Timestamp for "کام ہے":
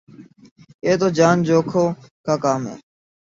2.37-2.75